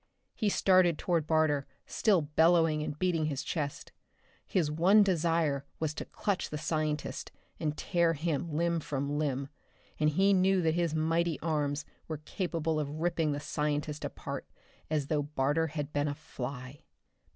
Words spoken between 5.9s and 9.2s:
to clutch the scientist and tear him limb from